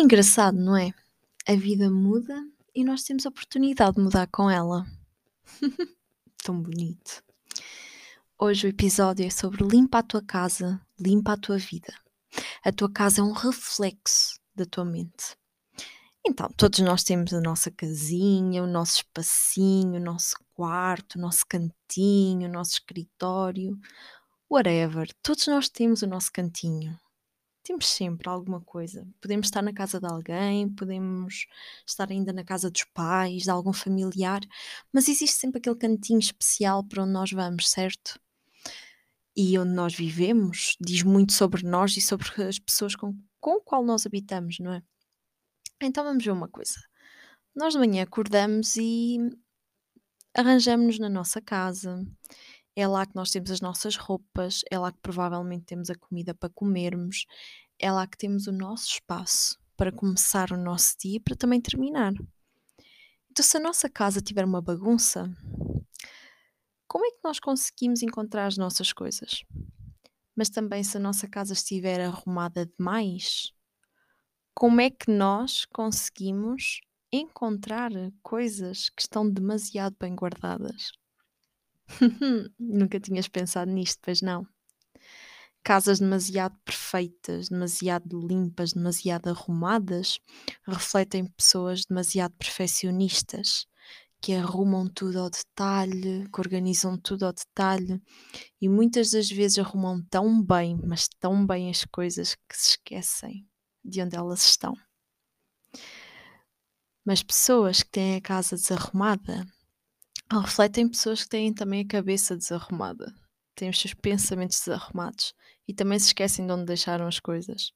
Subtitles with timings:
[0.00, 0.92] engraçado, não é?
[1.46, 2.42] A vida muda
[2.74, 4.86] e nós temos a oportunidade de mudar com ela.
[6.42, 7.22] Tão bonito.
[8.38, 11.92] Hoje o episódio é sobre limpa a tua casa, limpa a tua vida.
[12.64, 15.36] A tua casa é um reflexo da tua mente.
[16.26, 21.44] Então, todos nós temos a nossa casinha, o nosso espacinho, o nosso quarto, o nosso
[21.48, 23.78] cantinho, o nosso escritório,
[24.50, 25.10] whatever.
[25.22, 26.98] Todos nós temos o nosso cantinho,
[27.70, 29.06] temos sempre alguma coisa.
[29.20, 31.46] Podemos estar na casa de alguém, podemos
[31.86, 34.40] estar ainda na casa dos pais, de algum familiar,
[34.92, 38.18] mas existe sempre aquele cantinho especial para onde nós vamos, certo?
[39.36, 43.60] E onde nós vivemos diz muito sobre nós e sobre as pessoas com, com o
[43.60, 44.82] qual nós habitamos, não é?
[45.80, 46.74] Então vamos ver uma coisa.
[47.54, 49.16] Nós de manhã acordamos e
[50.34, 52.04] arranjamos-nos na nossa casa.
[52.76, 56.34] É lá que nós temos as nossas roupas, é lá que provavelmente temos a comida
[56.34, 57.26] para comermos,
[57.80, 61.60] é lá que temos o nosso espaço para começar o nosso dia e para também
[61.60, 62.12] terminar.
[63.30, 65.24] Então, se a nossa casa tiver uma bagunça,
[66.86, 69.42] como é que nós conseguimos encontrar as nossas coisas?
[70.36, 73.52] Mas também, se a nossa casa estiver arrumada demais,
[74.54, 77.90] como é que nós conseguimos encontrar
[78.22, 80.92] coisas que estão demasiado bem guardadas?
[82.58, 84.46] Nunca tinhas pensado nisto, pois não?
[85.62, 90.18] Casas demasiado perfeitas, demasiado limpas, demasiado arrumadas
[90.66, 93.66] refletem pessoas demasiado perfeccionistas
[94.20, 98.02] que arrumam tudo ao detalhe, que organizam tudo ao detalhe
[98.60, 103.48] e muitas das vezes arrumam tão bem, mas tão bem as coisas que se esquecem
[103.84, 104.74] de onde elas estão.
[107.04, 109.46] Mas pessoas que têm a casa desarrumada
[110.30, 113.12] refletem pessoas que têm também a cabeça desarrumada,
[113.54, 115.34] têm os seus pensamentos desarrumados
[115.66, 117.72] e também se esquecem de onde deixaram as coisas.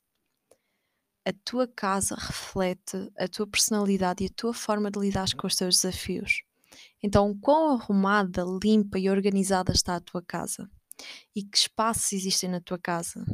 [1.27, 5.57] A tua casa reflete a tua personalidade e a tua forma de lidar com os
[5.57, 6.43] teus desafios.
[7.03, 10.71] Então, quão arrumada, limpa e organizada está a tua casa?
[11.35, 13.25] E que espaços existem na tua casa?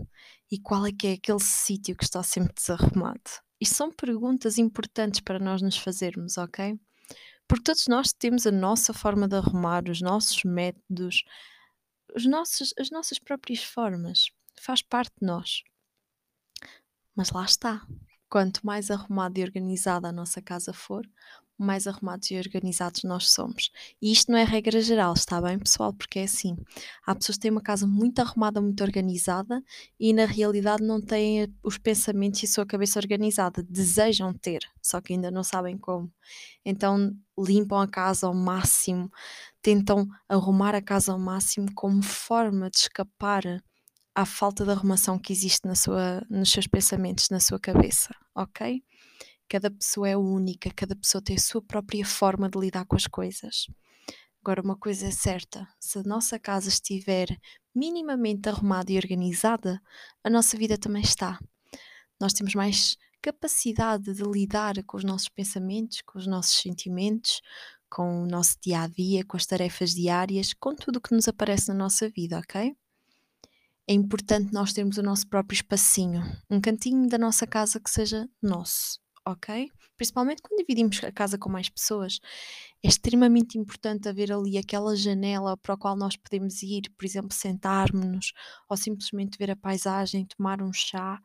[0.51, 3.21] E qual é que é aquele sítio que está sempre desarrumado?
[3.61, 6.79] Isto são perguntas importantes para nós nos fazermos, ok?
[7.47, 11.25] Porque todos nós temos a nossa forma de arrumar, os nossos métodos,
[12.15, 14.31] os nossos, as nossas próprias formas.
[14.61, 15.63] Faz parte de nós.
[17.15, 17.87] Mas lá está.
[18.29, 21.05] Quanto mais arrumada e organizada a nossa casa for,
[21.63, 23.71] mais arrumados e organizados nós somos.
[24.01, 25.93] E isto não é regra geral, está bem, pessoal?
[25.93, 26.57] Porque é assim:
[27.07, 29.63] há pessoas que têm uma casa muito arrumada, muito organizada
[29.99, 33.63] e na realidade não têm os pensamentos e a sua cabeça organizada.
[33.63, 36.13] Desejam ter, só que ainda não sabem como.
[36.65, 39.11] Então limpam a casa ao máximo,
[39.63, 43.43] tentam arrumar a casa ao máximo como forma de escapar
[44.15, 48.83] à falta de arrumação que existe na sua, nos seus pensamentos, na sua cabeça, ok?
[49.51, 53.09] Cada pessoa é única, cada pessoa tem a sua própria forma de lidar com as
[53.09, 53.67] coisas.
[54.41, 57.37] Agora, uma coisa é certa: se a nossa casa estiver
[57.75, 59.83] minimamente arrumada e organizada,
[60.23, 61.37] a nossa vida também está.
[62.21, 67.43] Nós temos mais capacidade de lidar com os nossos pensamentos, com os nossos sentimentos,
[67.91, 71.27] com o nosso dia a dia, com as tarefas diárias, com tudo o que nos
[71.27, 72.73] aparece na nossa vida, ok?
[73.89, 78.29] É importante nós termos o nosso próprio espacinho, um cantinho da nossa casa que seja
[78.41, 79.71] nosso ok?
[79.97, 82.21] Principalmente quando dividimos a casa com mais pessoas,
[82.83, 87.33] é extremamente importante haver ali aquela janela para a qual nós podemos ir, por exemplo,
[87.33, 88.33] sentarmos-nos
[88.69, 91.21] ou simplesmente ver a paisagem, tomar um chá,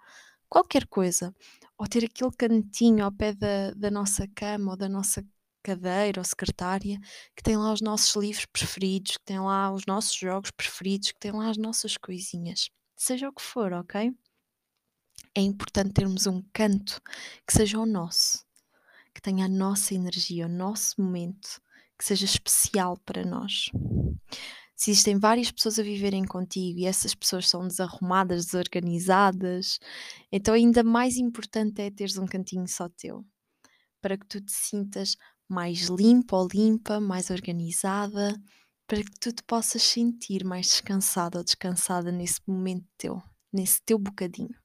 [0.49, 1.33] qualquer coisa.
[1.77, 5.25] Ou ter aquele cantinho ao pé da, da nossa cama ou da nossa
[5.63, 6.99] cadeira ou secretária
[7.35, 11.19] que tem lá os nossos livros preferidos, que tem lá os nossos jogos preferidos, que
[11.19, 12.69] tem lá as nossas coisinhas.
[12.95, 14.13] Seja o que for, ok?
[15.35, 17.01] É importante termos um canto
[17.45, 18.45] que seja o nosso,
[19.13, 21.61] que tenha a nossa energia, o nosso momento,
[21.97, 23.69] que seja especial para nós.
[24.75, 29.79] Se existem várias pessoas a viverem contigo e essas pessoas são desarrumadas, desorganizadas,
[30.31, 33.25] então ainda mais importante é teres um cantinho só teu,
[34.01, 35.15] para que tu te sintas
[35.49, 38.35] mais limpo ou limpa, mais organizada,
[38.87, 43.97] para que tu te possas sentir mais descansada ou descansada nesse momento teu, nesse teu
[43.97, 44.55] bocadinho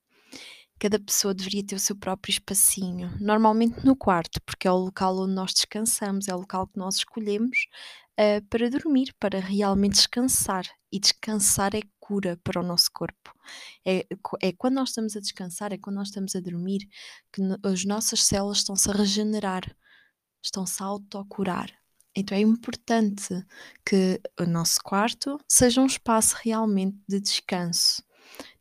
[0.81, 5.15] cada pessoa deveria ter o seu próprio espacinho, normalmente no quarto, porque é o local
[5.19, 7.67] onde nós descansamos, é o local que nós escolhemos
[8.19, 10.65] uh, para dormir, para realmente descansar.
[10.91, 13.32] E descansar é cura para o nosso corpo.
[13.87, 14.06] É,
[14.43, 16.88] é quando nós estamos a descansar, é quando nós estamos a dormir,
[17.31, 19.62] que no, as nossas células estão-se a regenerar,
[20.43, 21.71] estão-se a autocurar.
[22.17, 23.47] Então é importante
[23.87, 28.03] que o nosso quarto seja um espaço realmente de descanso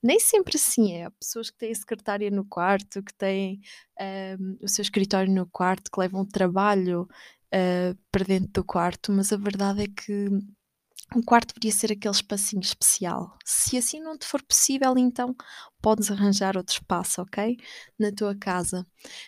[0.01, 1.06] Nem sempre assim é.
[1.06, 3.62] Há pessoas que têm secretária no quarto, que têm
[4.39, 7.07] hum, o seu escritório no quarto, que levam o trabalho
[7.54, 10.30] uh, para dentro do quarto, mas a verdade é que
[11.16, 13.36] um quarto deveria ser aquele espacinho especial.
[13.44, 15.36] Se assim não te for possível, então
[15.81, 17.57] podes arranjar outro espaço, ok?
[17.98, 18.86] Na tua casa.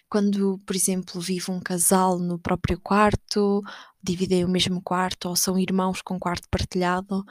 [0.08, 3.64] Quando, por exemplo, vive um casal no próprio quarto,
[4.04, 7.24] dividem o mesmo quarto ou são irmãos com quarto partilhado,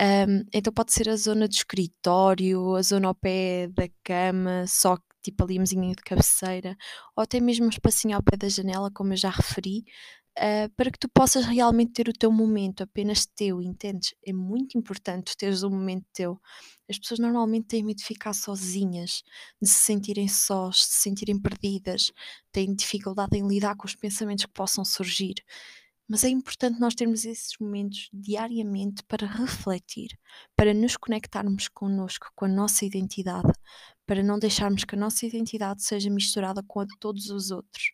[0.00, 4.96] um, então pode ser a zona do escritório, a zona ao pé da cama, só
[5.22, 6.76] tipo ali a mesinha de cabeceira,
[7.16, 9.84] ou até mesmo um espacinho ao pé da janela, como eu já referi,
[10.38, 14.14] uh, para que tu possas realmente ter o teu momento apenas teu, entendes?
[14.24, 16.40] É muito importante teres um momento teu.
[16.88, 19.22] As pessoas normalmente têm medo de ficar sozinhas,
[19.60, 22.12] de se sentirem sós, de se sentirem perdidas,
[22.50, 25.34] têm dificuldade em lidar com os pensamentos que possam surgir.
[26.10, 30.18] Mas é importante nós termos esses momentos diariamente para refletir,
[30.56, 33.52] para nos conectarmos connosco, com a nossa identidade,
[34.04, 37.92] para não deixarmos que a nossa identidade seja misturada com a de todos os outros.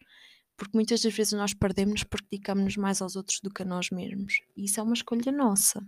[0.57, 3.91] Porque muitas das vezes nós perdemos porque dedicamos-nos mais aos outros do que a nós
[3.91, 4.41] mesmos.
[4.57, 5.87] E isso é uma escolha nossa.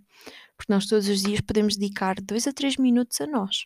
[0.54, 3.64] Porque nós todos os dias podemos dedicar dois a três minutos a nós.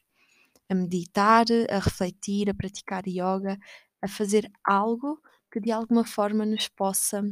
[0.68, 3.58] A meditar, a refletir, a praticar yoga,
[4.00, 5.20] a fazer algo
[5.50, 7.24] que de alguma forma nos possa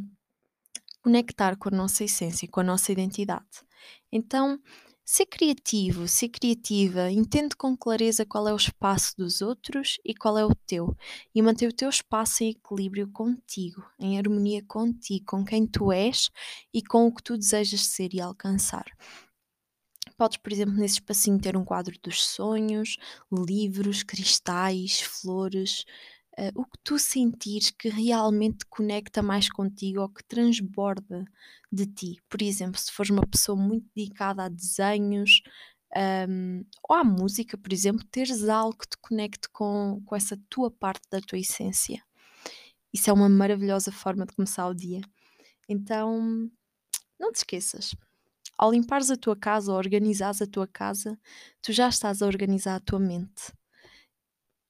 [1.03, 3.65] conectar com a nossa essência, com a nossa identidade.
[4.13, 4.61] Então,
[5.05, 10.39] ser criativo, ser criativa, entende com clareza qual é o espaço dos outros e qual
[10.39, 10.97] é o teu,
[11.35, 16.31] e manter o teu espaço em equilíbrio contigo, em harmonia contigo, com quem tu és
[16.73, 18.85] e com o que tu desejas ser e alcançar.
[20.17, 22.97] Podes, por exemplo, nesse espacinho ter um quadro dos sonhos,
[23.33, 25.85] livros, cristais, flores,
[26.39, 31.25] uh, o que tu sentires que realmente conecta mais contigo ou que transborda
[31.73, 32.23] de ti.
[32.29, 35.43] Por exemplo, se fores uma pessoa muito dedicada a desenhos
[36.29, 40.71] um, ou à música, por exemplo, teres algo que te conecte com, com essa tua
[40.71, 42.03] parte da tua essência.
[42.93, 45.01] Isso é uma maravilhosa forma de começar o dia.
[45.69, 46.51] Então,
[47.19, 47.95] não te esqueças.
[48.59, 51.19] Ao limpares a tua casa ou organizares a tua casa,
[51.63, 53.53] tu já estás a organizar a tua mente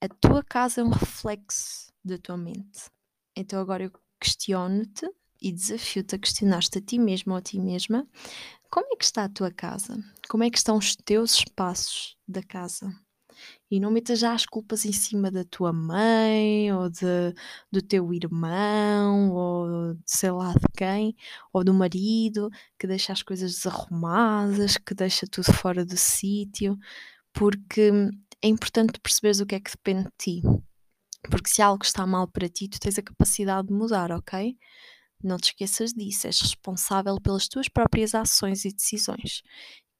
[0.00, 2.90] a tua casa é um reflexo da tua mente.
[3.36, 5.08] Então agora eu questiono-te
[5.40, 8.06] e desafio-te a questionar-te a ti mesmo ou a ti mesma
[8.70, 9.98] como é que está a tua casa?
[10.28, 12.88] Como é que estão os teus espaços da casa?
[13.68, 17.34] E não metas já as culpas em cima da tua mãe, ou de,
[17.72, 21.16] do teu irmão, ou de sei lá de quem,
[21.52, 22.48] ou do marido,
[22.78, 26.78] que deixa as coisas desarrumadas, que deixa tudo fora do sítio,
[27.32, 27.90] porque
[28.42, 30.42] é importante perceberes o que é que depende de ti.
[31.30, 34.56] Porque se algo está mal para ti, tu tens a capacidade de mudar, ok?
[35.22, 39.42] Não te esqueças disso, és responsável pelas tuas próprias ações e decisões.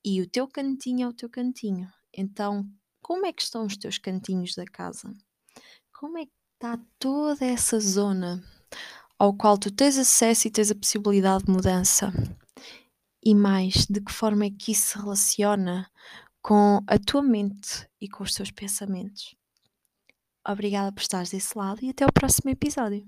[0.03, 1.93] E o teu cantinho é o teu cantinho.
[2.17, 2.67] Então,
[3.03, 5.15] como é que estão os teus cantinhos da casa?
[5.93, 8.43] Como é que está toda essa zona
[9.19, 12.11] ao qual tu tens acesso e tens a possibilidade de mudança?
[13.23, 15.91] E mais, de que forma é que isso se relaciona
[16.43, 19.35] com a tua mente e com os teus pensamentos.
[20.47, 23.07] Obrigada por estares desse lado e até o próximo episódio.